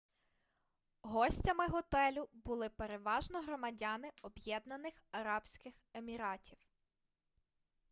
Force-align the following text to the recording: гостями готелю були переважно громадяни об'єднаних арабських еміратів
гостями 1.03 1.67
готелю 1.67 2.29
були 2.33 2.69
переважно 2.69 3.41
громадяни 3.41 4.11
об'єднаних 4.21 5.03
арабських 5.11 5.73
еміратів 5.93 6.57